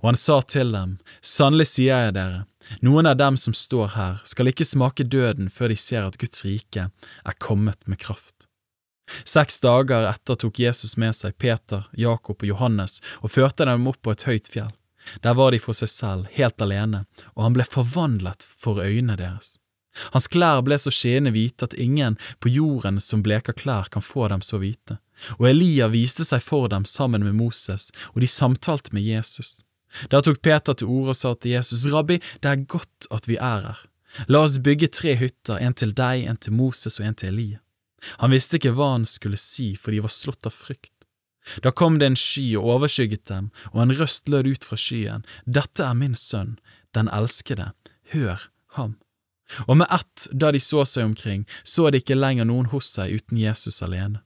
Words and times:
Og 0.00 0.12
han 0.12 0.18
sa 0.18 0.40
til 0.42 0.72
dem, 0.74 0.96
Sannelig 1.20 1.68
sier 1.74 2.06
jeg 2.06 2.16
dere, 2.16 2.44
noen 2.80 3.06
av 3.06 3.18
dem 3.20 3.36
som 3.36 3.54
står 3.54 3.92
her, 3.96 4.20
skal 4.24 4.48
ikke 4.52 4.66
smake 4.66 5.04
døden 5.04 5.50
før 5.50 5.72
de 5.72 5.76
ser 5.76 6.06
at 6.06 6.18
Guds 6.20 6.44
rike 6.46 6.88
er 6.88 7.38
kommet 7.42 7.86
med 7.86 8.00
kraft. 8.00 8.46
Seks 9.24 9.60
dager 9.60 10.06
etter 10.08 10.38
tok 10.38 10.60
Jesus 10.62 10.96
med 10.96 11.16
seg 11.16 11.36
Peter, 11.38 11.88
Jakob 11.98 12.40
og 12.40 12.48
Johannes 12.48 13.00
og 13.20 13.34
førte 13.34 13.66
dem 13.68 13.88
opp 13.90 14.00
på 14.02 14.14
et 14.14 14.24
høyt 14.28 14.48
fjell. 14.52 14.70
Der 15.20 15.34
var 15.34 15.50
de 15.50 15.58
for 15.58 15.74
seg 15.74 15.90
selv, 15.90 16.28
helt 16.30 16.62
alene, 16.62 17.04
og 17.34 17.48
han 17.48 17.56
ble 17.56 17.66
forvandlet 17.66 18.46
for 18.46 18.78
øynene 18.80 19.18
deres. 19.18 19.56
Hans 20.14 20.28
klær 20.32 20.62
ble 20.64 20.78
så 20.80 20.92
skinnende 20.94 21.34
hvite 21.34 21.66
at 21.68 21.74
ingen 21.76 22.16
på 22.40 22.52
jorden 22.54 23.00
som 23.02 23.24
bleker 23.24 23.56
klær 23.58 23.90
kan 23.92 24.04
få 24.04 24.28
dem 24.32 24.44
så 24.46 24.62
hvite, 24.62 24.96
og 25.36 25.50
Elia 25.50 25.90
viste 25.92 26.24
seg 26.24 26.40
for 26.44 26.70
dem 26.72 26.86
sammen 26.88 27.26
med 27.26 27.36
Moses, 27.36 27.90
og 28.14 28.22
de 28.22 28.30
samtalte 28.30 28.94
med 28.96 29.04
Jesus. 29.04 29.66
Da 30.10 30.22
tok 30.24 30.42
Peter 30.42 30.76
til 30.76 30.90
orde 30.90 31.14
og 31.14 31.18
sa 31.18 31.34
til 31.34 31.56
Jesus, 31.56 31.86
Rabbi, 31.92 32.20
det 32.42 32.50
er 32.50 32.64
godt 32.68 33.10
at 33.10 33.28
vi 33.28 33.36
er 33.36 33.66
her. 33.68 33.82
La 34.28 34.42
oss 34.44 34.58
bygge 34.60 34.90
tre 34.92 35.14
hytter, 35.16 35.60
en 35.60 35.74
til 35.74 35.94
deg, 35.96 36.26
en 36.28 36.36
til 36.36 36.52
Moses 36.56 36.98
og 37.00 37.06
en 37.08 37.16
til 37.16 37.32
Elie. 37.32 37.60
Han 38.20 38.34
visste 38.34 38.58
ikke 38.58 38.74
hva 38.76 38.92
han 38.96 39.06
skulle 39.08 39.40
si, 39.40 39.72
for 39.78 39.94
de 39.94 40.02
var 40.04 40.12
slått 40.12 40.48
av 40.48 40.54
frykt. 40.56 40.92
Da 41.62 41.72
kom 41.74 41.98
det 41.98 42.06
en 42.06 42.18
sky 42.18 42.52
og 42.58 42.68
overskygget 42.76 43.24
dem, 43.30 43.50
og 43.72 43.82
en 43.82 43.94
røst 43.98 44.28
lød 44.30 44.50
ut 44.52 44.66
fra 44.66 44.78
skyen, 44.78 45.24
Dette 45.46 45.84
er 45.84 45.94
min 45.98 46.14
sønn, 46.18 46.58
den 46.94 47.08
elskede, 47.08 47.72
hør 48.12 48.48
ham. 48.76 48.98
Og 49.66 49.76
med 49.80 49.90
ett, 49.90 50.28
da 50.32 50.52
de 50.52 50.60
så 50.62 50.84
seg 50.88 51.10
omkring, 51.10 51.46
så 51.64 51.90
de 51.90 52.00
ikke 52.00 52.16
lenger 52.16 52.46
noen 52.48 52.70
hos 52.72 52.92
seg 52.94 53.18
uten 53.18 53.40
Jesus 53.40 53.82
alene. 53.82 54.22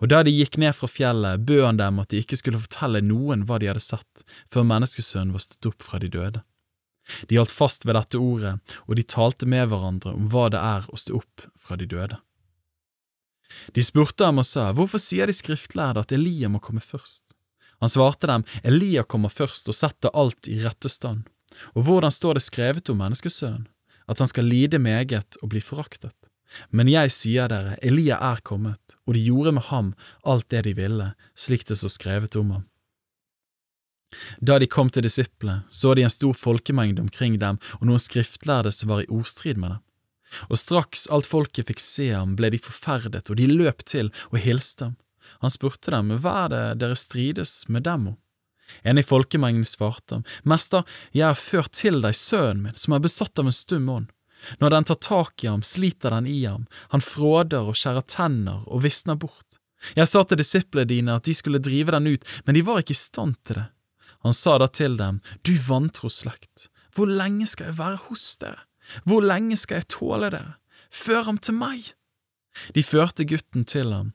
Og 0.00 0.08
da 0.12 0.22
de 0.22 0.32
gikk 0.34 0.58
ned 0.62 0.74
fra 0.76 0.88
fjellet, 0.90 1.44
bød 1.48 1.64
han 1.64 1.80
dem 1.80 2.00
at 2.02 2.10
de 2.12 2.22
ikke 2.22 2.38
skulle 2.38 2.60
fortelle 2.62 3.02
noen 3.04 3.44
hva 3.48 3.58
de 3.58 3.70
hadde 3.70 3.82
sett, 3.84 4.24
før 4.52 4.68
menneskesønnen 4.68 5.34
var 5.34 5.44
stått 5.44 5.70
opp 5.72 5.86
fra 5.86 6.00
de 6.02 6.10
døde. 6.12 6.42
De 7.28 7.38
holdt 7.38 7.54
fast 7.54 7.86
ved 7.86 7.96
dette 7.98 8.18
ordet, 8.20 8.58
og 8.86 8.96
de 8.98 9.04
talte 9.06 9.48
med 9.48 9.68
hverandre 9.70 10.14
om 10.14 10.28
hva 10.30 10.48
det 10.54 10.60
er 10.62 10.86
å 10.88 11.00
stå 11.00 11.18
opp 11.18 11.46
fra 11.58 11.78
de 11.80 11.88
døde. 11.90 12.18
De 13.76 13.84
spurte 13.84 14.24
ham 14.24 14.40
og 14.40 14.48
sa, 14.48 14.70
Hvorfor 14.72 15.02
sier 15.02 15.28
de 15.28 15.36
skriftlærde 15.36 16.04
at 16.04 16.14
Elia 16.14 16.48
må 16.48 16.62
komme 16.62 16.80
først? 16.80 17.34
Han 17.82 17.90
svarte 17.90 18.30
dem, 18.30 18.46
Elia 18.62 19.02
kommer 19.02 19.32
først 19.32 19.68
og 19.68 19.76
setter 19.76 20.14
alt 20.14 20.48
i 20.48 20.60
rette 20.62 20.88
stand. 20.88 21.26
Og 21.74 21.84
hvordan 21.86 22.14
står 22.14 22.38
det 22.38 22.46
skrevet 22.46 22.90
om 22.92 23.02
menneskesønnen? 23.02 23.66
At 24.10 24.18
han 24.22 24.30
skal 24.30 24.48
lide 24.48 24.80
meget 24.82 25.36
og 25.42 25.52
bli 25.52 25.60
foraktet. 25.62 26.14
Men 26.70 26.90
jeg 26.90 27.12
sier 27.14 27.48
dere, 27.48 27.76
Elia 27.82 28.18
er 28.32 28.42
kommet, 28.44 28.96
og 29.06 29.16
de 29.16 29.24
gjorde 29.24 29.54
med 29.56 29.68
ham 29.70 29.94
alt 30.28 30.48
det 30.52 30.64
de 30.66 30.74
ville, 30.76 31.12
slik 31.34 31.64
det 31.68 31.78
står 31.80 31.96
skrevet 31.96 32.36
om 32.40 32.52
ham. 32.56 32.66
Da 34.40 34.58
de 34.60 34.68
kom 34.68 34.90
til 34.92 35.06
disiplene, 35.06 35.62
så 35.68 35.94
de 35.96 36.04
en 36.04 36.12
stor 36.12 36.36
folkemengde 36.36 37.00
omkring 37.00 37.38
dem 37.40 37.58
og 37.80 37.86
noen 37.88 38.02
skriftlærde 38.02 38.72
som 38.74 38.92
var 38.92 39.04
i 39.04 39.08
ordstrid 39.08 39.60
med 39.60 39.76
dem. 39.76 39.82
Og 40.48 40.60
straks 40.60 41.06
alt 41.12 41.28
folket 41.28 41.68
fikk 41.68 41.80
se 41.82 42.08
ham, 42.12 42.36
ble 42.36 42.52
de 42.52 42.60
forferdet, 42.60 43.28
og 43.28 43.36
de 43.36 43.48
løp 43.48 43.84
til 43.88 44.12
og 44.30 44.40
hilste 44.44 44.90
ham. 44.90 44.98
Han 45.44 45.52
spurte 45.52 45.92
dem, 45.92 46.12
hva 46.20 46.44
er 46.44 46.52
det 46.52 46.64
dere 46.82 46.98
strides 46.98 47.62
med 47.68 47.84
dem 47.88 48.12
om? 48.12 48.18
En 48.88 48.98
i 48.98 49.04
folkemengden 49.04 49.66
svarte 49.68 50.18
ham, 50.18 50.24
Mester, 50.48 50.86
jeg 51.12 51.26
har 51.28 51.38
ført 51.38 51.72
til 51.76 52.00
deg 52.04 52.16
sønnen 52.16 52.68
min, 52.68 52.78
som 52.78 52.96
er 52.96 53.04
besatt 53.04 53.38
av 53.38 53.48
en 53.48 53.56
stum 53.56 53.90
ånd. 53.92 54.08
Når 54.60 54.74
den 54.74 54.86
tar 54.88 55.00
tak 55.02 55.44
i 55.44 55.50
ham, 55.50 55.62
sliter 55.62 56.14
den 56.14 56.26
i 56.26 56.44
ham, 56.44 56.66
han 56.94 57.04
fråder 57.04 57.68
og 57.68 57.78
skjærer 57.78 58.06
tenner 58.10 58.64
og 58.66 58.84
visner 58.86 59.18
bort. 59.18 59.58
Jeg 59.98 60.08
sa 60.08 60.22
til 60.24 60.38
disiplene 60.38 60.88
dine 60.88 61.16
at 61.18 61.26
de 61.26 61.34
skulle 61.34 61.62
drive 61.62 61.94
den 61.94 62.12
ut, 62.14 62.26
men 62.46 62.56
de 62.56 62.64
var 62.66 62.82
ikke 62.82 62.94
i 62.94 62.98
stand 62.98 63.38
til 63.46 63.60
det. 63.60 63.68
Han 64.22 64.36
sa 64.36 64.58
da 64.62 64.68
til 64.70 64.96
dem, 64.98 65.18
Du 65.42 65.54
vantro 65.66 66.08
slekt, 66.08 66.68
hvor 66.94 67.10
lenge 67.10 67.48
skal 67.50 67.70
jeg 67.72 67.78
være 67.78 67.98
hos 68.08 68.36
dere? 68.38 68.68
Hvor 69.04 69.24
lenge 69.24 69.56
skal 69.56 69.80
jeg 69.80 69.90
tåle 69.94 70.30
dere? 70.30 70.56
Før 70.92 71.24
ham 71.30 71.38
til 71.38 71.56
meg! 71.58 71.94
De 72.76 72.82
førte 72.84 73.24
gutten 73.24 73.64
til 73.64 73.94
ham, 73.94 74.12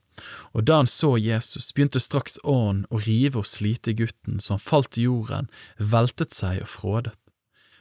og 0.54 0.68
da 0.70 0.78
han 0.78 0.90
så 0.90 1.16
Jesus, 1.18 1.72
begynte 1.74 2.00
straks 2.00 2.38
ånden 2.44 2.86
å 2.94 3.02
rive 3.02 3.42
og 3.42 3.50
slite 3.50 3.96
gutten 3.98 4.40
så 4.40 4.56
han 4.56 4.64
falt 4.64 4.98
i 4.98 5.08
jorden, 5.08 5.50
veltet 5.78 6.36
seg 6.38 6.62
og 6.62 6.70
frådet 6.70 7.16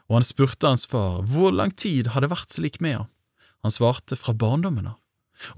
og 0.08 0.18
han 0.18 0.26
spurte 0.26 0.70
hans 0.70 0.86
far 0.90 1.24
hvor 1.30 1.54
lang 1.54 1.74
tid 1.74 2.12
hadde 2.14 2.30
vært 2.32 2.54
slik 2.54 2.80
med 2.84 3.00
ham. 3.00 3.10
Han 3.66 3.74
svarte 3.74 4.18
fra 4.18 4.34
barndommen 4.36 4.92
av. 4.92 5.00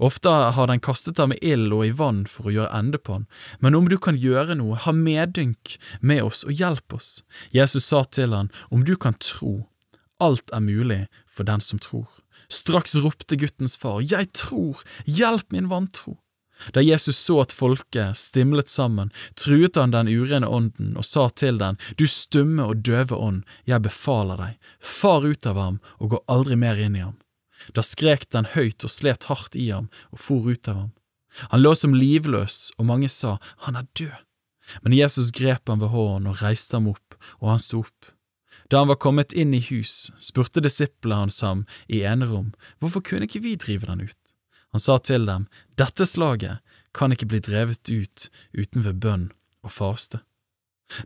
Ofte 0.03 0.29
har 0.29 0.67
han 0.67 0.81
kastet 0.83 1.19
ham 1.21 1.31
i 1.31 1.39
ild 1.53 1.71
og 1.71 1.85
i 1.87 1.93
vann 1.95 2.25
for 2.27 2.49
å 2.49 2.53
gjøre 2.53 2.75
ende 2.75 2.99
på 2.99 3.15
han, 3.15 3.27
men 3.63 3.77
om 3.77 3.87
du 3.87 3.95
kan 4.01 4.17
gjøre 4.19 4.57
noe, 4.59 4.75
ha 4.75 4.91
medynk 4.95 5.77
med 6.01 6.23
oss 6.25 6.43
og 6.43 6.51
hjelp 6.51 6.97
oss. 6.97 7.21
Jesus 7.55 7.87
sa 7.87 8.03
til 8.03 8.35
han, 8.35 8.51
om 8.69 8.83
du 8.83 8.95
kan 8.99 9.15
tro, 9.23 9.69
alt 10.19 10.51
er 10.51 10.65
mulig 10.65 11.05
for 11.27 11.47
den 11.47 11.63
som 11.63 11.79
tror. 11.79 12.09
Straks 12.51 12.97
ropte 12.99 13.37
guttens 13.39 13.77
far, 13.79 14.01
Jeg 14.01 14.33
tror, 14.33 14.83
hjelp 15.05 15.51
min 15.55 15.69
vantro. 15.69 16.17
Da 16.73 16.81
Jesus 16.83 17.17
så 17.17 17.39
at 17.41 17.55
folket 17.55 18.17
stimlet 18.19 18.69
sammen, 18.69 19.13
truet 19.39 19.79
han 19.79 19.93
den 19.95 20.09
urene 20.11 20.47
ånden 20.47 20.97
og 20.99 21.07
sa 21.07 21.29
til 21.29 21.59
den, 21.61 21.79
Du 21.97 22.07
stumme 22.07 22.65
og 22.65 22.83
døve 22.83 23.15
ånd, 23.15 23.43
jeg 23.65 23.81
befaler 23.81 24.37
deg, 24.37 24.59
far 24.79 25.25
ut 25.25 25.47
av 25.47 25.55
ham 25.55 25.79
og 25.99 26.15
gå 26.15 26.23
aldri 26.27 26.59
mer 26.59 26.79
inn 26.79 26.95
i 26.95 27.05
ham. 27.05 27.17
Da 27.75 27.83
skrek 27.83 28.29
den 28.31 28.47
høyt 28.55 28.83
og 28.83 28.91
slet 28.91 29.29
hardt 29.31 29.55
i 29.55 29.69
ham 29.71 29.89
og 30.11 30.19
for 30.19 30.47
ut 30.47 30.67
av 30.67 30.75
ham. 30.75 30.91
Han 31.53 31.61
lå 31.61 31.75
som 31.75 31.93
livløs, 31.93 32.71
og 32.77 32.87
mange 32.89 33.09
sa, 33.09 33.37
Han 33.65 33.75
er 33.75 33.87
død. 33.93 34.15
Men 34.81 34.93
Jesus 34.93 35.31
grep 35.31 35.69
ham 35.69 35.81
ved 35.81 35.93
hånden 35.93 36.29
og 36.29 36.41
reiste 36.43 36.77
ham 36.77 36.89
opp, 36.91 37.15
og 37.39 37.53
han 37.53 37.61
sto 37.61 37.83
opp. 37.85 38.13
Da 38.69 38.81
han 38.81 38.89
var 38.89 38.99
kommet 39.01 39.33
inn 39.33 39.53
i 39.53 39.61
hus, 39.65 40.11
spurte 40.21 40.61
disiplene 40.61 41.23
hans 41.23 41.41
ham 41.41 41.65
i 41.87 42.03
enerom, 42.05 42.53
Hvorfor 42.79 43.01
kunne 43.01 43.25
ikke 43.25 43.41
vi 43.41 43.55
drive 43.55 43.89
den 43.89 44.05
ut? 44.09 44.28
Han 44.73 44.83
sa 44.83 44.97
til 45.01 45.25
dem, 45.25 45.47
Dette 45.77 46.05
slaget 46.05 46.59
kan 46.93 47.13
ikke 47.13 47.29
bli 47.29 47.41
drevet 47.43 47.89
ut 47.89 48.29
uten 48.53 48.85
ved 48.85 48.99
bønn 49.03 49.29
og 49.65 49.73
faste. 49.73 50.21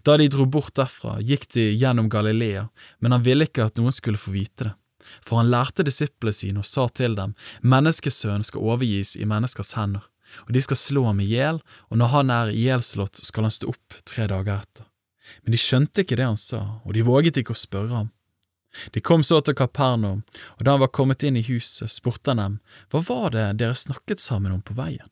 Da 0.04 0.16
de 0.18 0.30
dro 0.32 0.46
bort 0.48 0.76
derfra, 0.80 1.18
gikk 1.20 1.50
de 1.56 1.66
gjennom 1.76 2.08
Galilea, 2.12 2.70
men 3.00 3.12
han 3.12 3.24
ville 3.26 3.48
ikke 3.48 3.66
at 3.68 3.80
noen 3.80 3.92
skulle 3.92 4.22
få 4.22 4.32
vite 4.36 4.70
det. 4.70 4.74
For 5.20 5.42
han 5.42 5.52
lærte 5.52 5.84
disiplene 5.84 6.32
sine 6.32 6.62
og 6.62 6.68
sa 6.68 6.88
til 6.88 7.18
dem, 7.18 7.34
Menneskesønnen 7.60 8.46
skal 8.48 8.64
overgis 8.64 9.18
i 9.20 9.28
menneskers 9.28 9.74
hender, 9.76 10.06
og 10.48 10.54
de 10.56 10.62
skal 10.64 10.80
slå 10.80 11.04
ham 11.10 11.20
i 11.20 11.28
hjel, 11.28 11.60
og 11.92 12.00
når 12.00 12.14
han 12.14 12.32
er 12.32 12.54
ihjelslått, 12.56 13.20
skal 13.28 13.50
han 13.50 13.54
stå 13.54 13.74
opp 13.74 14.00
tre 14.08 14.30
dager 14.32 14.64
etter. 14.64 14.88
Men 15.44 15.56
de 15.56 15.60
skjønte 15.60 16.04
ikke 16.04 16.18
det 16.20 16.30
han 16.30 16.40
sa, 16.40 16.62
og 16.84 16.96
de 16.96 17.04
våget 17.04 17.40
ikke 17.40 17.56
å 17.56 17.60
spørre 17.60 17.92
ham. 18.00 18.10
De 18.92 19.02
kom 19.02 19.24
så 19.24 19.40
til 19.42 19.56
Kapernaum, 19.56 20.24
og 20.58 20.64
da 20.66 20.76
han 20.76 20.82
var 20.82 20.94
kommet 20.96 21.24
inn 21.24 21.38
i 21.38 21.46
huset, 21.46 21.92
spurte 21.92 22.34
han 22.34 22.42
dem, 22.42 22.56
hva 22.90 23.04
var 23.08 23.36
det 23.36 23.46
dere 23.62 23.78
snakket 23.78 24.24
sammen 24.24 24.56
om 24.56 24.64
på 24.66 24.76
veien? 24.78 25.10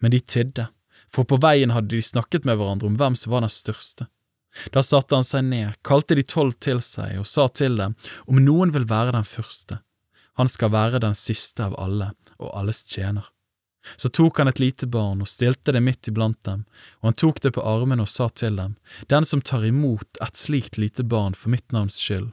Men 0.00 0.14
de 0.14 0.20
tidde, 0.20 0.68
for 1.12 1.28
på 1.28 1.38
veien 1.42 1.74
hadde 1.74 1.92
de 1.92 2.02
snakket 2.02 2.48
med 2.48 2.58
hverandre 2.58 2.88
om 2.88 2.98
hvem 3.00 3.16
som 3.18 3.34
var 3.34 3.44
den 3.44 3.52
største. 3.52 4.08
Da 4.72 4.82
satte 4.86 5.16
han 5.18 5.26
seg 5.26 5.44
ned, 5.48 5.74
kalte 5.82 6.16
de 6.16 6.22
tolv 6.22 6.54
til 6.62 6.80
seg 6.84 7.18
og 7.20 7.28
sa 7.28 7.48
til 7.50 7.76
dem, 7.80 7.96
om 8.30 8.40
noen 8.40 8.72
vil 8.74 8.86
være 8.88 9.16
den 9.16 9.26
første, 9.26 9.80
han 10.38 10.50
skal 10.50 10.72
være 10.74 11.02
den 11.02 11.14
siste 11.18 11.66
av 11.66 11.76
alle 11.78 12.12
og 12.38 12.52
alles 12.58 12.82
tjener. 12.90 13.26
Så 13.96 14.08
tok 14.08 14.38
han 14.40 14.48
et 14.48 14.60
lite 14.62 14.86
barn 14.88 15.20
og 15.20 15.28
stilte 15.28 15.74
det 15.74 15.82
midt 15.84 16.08
iblant 16.08 16.40
dem, 16.48 16.64
og 17.02 17.10
han 17.10 17.18
tok 17.20 17.42
det 17.44 17.52
på 17.54 17.64
armene 17.68 18.06
og 18.06 18.08
sa 18.08 18.30
til 18.30 18.56
dem, 18.56 18.78
Den 19.08 19.24
som 19.24 19.42
tar 19.42 19.64
imot 19.64 20.18
et 20.22 20.36
slikt 20.36 20.78
lite 20.78 21.04
barn 21.04 21.34
for 21.34 21.52
mitt 21.52 21.72
navns 21.72 21.98
skyld, 22.00 22.32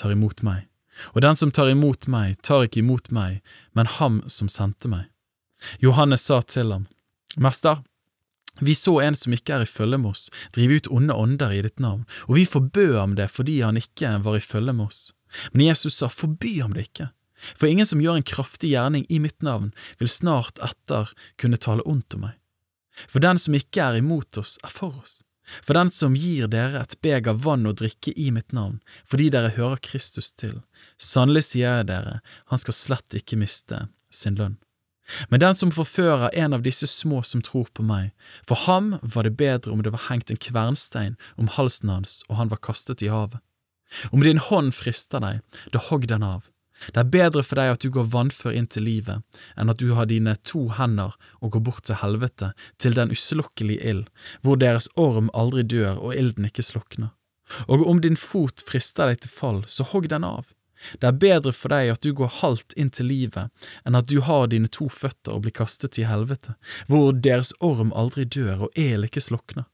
tar 0.00 0.14
imot 0.14 0.42
meg, 0.46 0.66
og 1.12 1.22
den 1.24 1.36
som 1.36 1.52
tar 1.52 1.70
imot 1.70 2.08
meg, 2.10 2.38
tar 2.46 2.66
ikke 2.66 2.82
imot 2.82 3.12
meg, 3.14 3.40
men 3.76 3.90
ham 3.98 4.20
som 4.28 4.50
sendte 4.52 4.90
meg. 4.90 5.06
Johannes 5.84 6.24
sa 6.24 6.40
til 6.42 6.72
ham, 6.72 6.88
Mester, 7.36 7.82
vi 8.60 8.74
så 8.74 8.98
en 9.00 9.16
som 9.16 9.32
ikke 9.32 9.54
er 9.54 9.64
i 9.64 9.68
følge 9.68 10.00
med 10.00 10.12
oss, 10.12 10.26
drive 10.56 10.80
ut 10.80 10.90
onde 10.92 11.16
ånder 11.16 11.54
i 11.54 11.62
ditt 11.64 11.80
navn, 11.80 12.04
og 12.28 12.36
vi 12.36 12.48
forbød 12.48 12.96
ham 12.98 13.16
det 13.16 13.30
fordi 13.32 13.60
han 13.62 13.78
ikke 13.80 14.18
var 14.24 14.36
i 14.36 14.44
følge 14.44 14.74
med 14.76 14.90
oss. 14.90 15.00
Men 15.52 15.68
Jesus 15.68 16.00
sa, 16.00 16.10
forby 16.10 16.58
ham 16.60 16.74
det 16.74 16.90
ikke, 16.90 17.10
for 17.54 17.70
ingen 17.70 17.88
som 17.88 18.02
gjør 18.02 18.18
en 18.20 18.26
kraftig 18.26 18.74
gjerning 18.74 19.06
i 19.08 19.20
mitt 19.22 19.40
navn, 19.46 19.70
vil 20.00 20.10
snart 20.12 20.60
etter 20.64 21.12
kunne 21.40 21.60
tale 21.60 21.86
ondt 21.88 22.18
om 22.18 22.26
meg. 22.26 22.36
For 23.08 23.22
den 23.22 23.38
som 23.40 23.56
ikke 23.56 23.84
er 23.84 24.00
imot 24.00 24.36
oss, 24.40 24.58
er 24.66 24.72
for 24.74 24.98
oss. 25.00 25.20
For 25.60 25.74
den 25.74 25.90
som 25.94 26.16
gir 26.18 26.48
dere 26.50 26.82
et 26.84 26.96
beger 27.02 27.36
vann 27.44 27.66
å 27.66 27.74
drikke 27.76 28.14
i 28.16 28.30
mitt 28.34 28.54
navn, 28.56 28.78
fordi 29.08 29.30
dere 29.34 29.52
hører 29.56 29.82
Kristus 29.84 30.30
til, 30.32 30.60
sannelig 30.98 31.48
sier 31.50 31.80
jeg 31.80 31.90
dere, 31.90 32.20
han 32.52 32.62
skal 32.62 32.76
slett 32.76 33.18
ikke 33.18 33.38
miste 33.40 33.86
sin 34.10 34.38
lønn. 34.38 34.58
Men 35.28 35.42
den 35.42 35.56
som 35.58 35.72
forfører 35.74 36.30
en 36.38 36.54
av 36.54 36.62
disse 36.62 36.86
små 36.86 37.22
som 37.26 37.42
tror 37.42 37.66
på 37.74 37.82
meg, 37.82 38.12
for 38.46 38.58
ham 38.66 38.92
var 39.02 39.26
det 39.26 39.36
bedre 39.40 39.72
om 39.74 39.82
det 39.82 39.92
var 39.94 40.06
hengt 40.06 40.30
en 40.30 40.38
kvernstein 40.38 41.16
om 41.36 41.50
halsen 41.56 41.90
hans 41.90 42.20
og 42.28 42.38
han 42.38 42.52
var 42.52 42.62
kastet 42.62 43.02
i 43.02 43.10
havet. 43.10 43.40
Om 44.14 44.22
din 44.22 44.38
hånd 44.38 44.70
frister 44.76 45.22
deg, 45.22 45.40
da 45.74 45.82
hogg 45.82 46.06
den 46.06 46.22
av. 46.22 46.46
Det 46.88 47.02
er 47.02 47.10
bedre 47.12 47.42
for 47.44 47.60
deg 47.60 47.74
at 47.74 47.84
du 47.84 47.90
går 47.92 48.08
vannfør 48.12 48.56
inn 48.56 48.68
til 48.72 48.86
livet, 48.88 49.24
enn 49.56 49.72
at 49.72 49.80
du 49.82 49.92
har 49.98 50.08
dine 50.08 50.36
to 50.48 50.68
hender 50.78 51.16
og 51.40 51.52
går 51.56 51.64
bort 51.66 51.84
til 51.88 52.00
helvete, 52.00 52.52
til 52.80 52.96
den 52.96 53.12
uslukkelige 53.12 53.84
ild, 53.92 54.06
hvor 54.40 54.60
deres 54.60 54.88
orm 54.96 55.28
aldri 55.36 55.62
dør 55.62 56.00
og 56.00 56.16
ilden 56.16 56.48
ikke 56.48 56.64
slukner. 56.64 57.12
Og 57.66 57.84
om 57.88 58.00
din 58.00 58.16
fot 58.16 58.62
frister 58.66 59.10
deg 59.10 59.24
til 59.24 59.34
fall, 59.34 59.62
så 59.66 59.84
hogg 59.92 60.08
den 60.08 60.24
av. 60.24 60.54
Det 61.00 61.08
er 61.10 61.18
bedre 61.20 61.52
for 61.52 61.72
deg 61.72 61.90
at 61.92 62.00
du 62.04 62.14
går 62.16 62.40
halvt 62.40 62.76
inn 62.80 62.92
til 62.94 63.10
livet, 63.10 63.50
enn 63.84 63.98
at 63.98 64.08
du 64.08 64.20
har 64.24 64.48
dine 64.48 64.70
to 64.72 64.88
føtter 64.88 65.34
og 65.34 65.44
blir 65.44 65.54
kastet 65.56 65.96
til 65.96 66.08
helvete, 66.08 66.56
hvor 66.88 67.12
deres 67.12 67.52
orm 67.60 67.92
aldri 67.92 68.24
dør 68.24 68.66
og 68.68 68.80
el 68.80 69.04
ikke 69.04 69.22
slukner. 69.24 69.68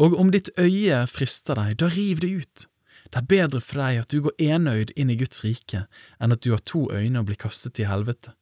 Og 0.00 0.16
om 0.18 0.32
ditt 0.34 0.50
øye 0.58 1.04
frister 1.10 1.58
deg, 1.58 1.76
da 1.82 1.90
riv 1.92 2.24
det 2.24 2.32
ut. 2.40 2.66
Det 3.08 3.22
er 3.22 3.30
bedre 3.30 3.60
for 3.64 3.80
deg 3.80 4.02
at 4.02 4.12
du 4.12 4.20
går 4.24 4.36
enøyd 4.42 4.92
inn 4.96 5.10
i 5.12 5.16
Guds 5.20 5.42
rike, 5.44 5.86
enn 6.20 6.34
at 6.34 6.42
du 6.44 6.52
har 6.52 6.64
to 6.64 6.88
øyne 6.92 7.22
og 7.22 7.30
blir 7.30 7.40
kastet 7.40 7.80
i 7.80 7.88
helvete, 7.88 8.34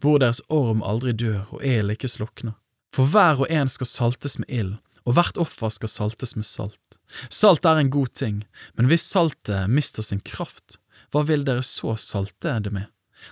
hvor 0.00 0.20
deres 0.22 0.42
orm 0.48 0.82
aldri 0.86 1.14
dør 1.16 1.48
og 1.50 1.64
el 1.66 1.90
ikke 1.94 2.10
slukner. 2.10 2.54
For 2.94 3.08
hver 3.08 3.40
og 3.42 3.50
en 3.50 3.70
skal 3.72 3.88
saltes 3.88 4.38
med 4.38 4.50
ild, 4.52 4.76
og 5.08 5.16
hvert 5.16 5.40
offer 5.40 5.72
skal 5.74 5.90
saltes 5.90 6.36
med 6.36 6.46
salt. 6.46 6.98
Salt 7.32 7.66
er 7.66 7.80
en 7.80 7.90
god 7.90 8.12
ting, 8.14 8.42
men 8.78 8.86
hvis 8.90 9.08
saltet 9.08 9.70
mister 9.70 10.04
sin 10.06 10.22
kraft, 10.22 10.78
hva 11.10 11.24
vil 11.26 11.44
dere 11.48 11.64
så 11.66 11.96
salte 11.98 12.54
det 12.62 12.72
med? 12.72 12.86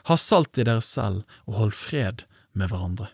Ha 0.08 0.16
salt 0.18 0.58
i 0.58 0.66
dere 0.66 0.82
selv, 0.84 1.22
og 1.46 1.60
hold 1.60 1.76
fred 1.76 2.24
med 2.52 2.72
hverandre. 2.72 3.10